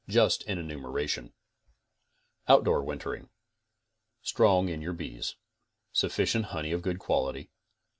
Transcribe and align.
Just 0.09 0.43
an 0.47 0.57
enumeration: 0.57 1.31
Outdoor 2.47 2.81
Wintering: 2.83 3.29
Strong 4.23 4.67
in 4.69 4.81
your 4.81 4.93
bees. 4.93 5.35
Sufficient' 5.93 6.45
honey 6.45 6.71
of 6.71 6.81
good 6.81 6.97
quality. 6.97 7.51